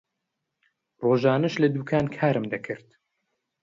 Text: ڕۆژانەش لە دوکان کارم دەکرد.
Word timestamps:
ڕۆژانەش 1.03 1.53
لە 1.61 1.67
دوکان 1.75 2.05
کارم 2.17 2.45
دەکرد. 2.53 2.87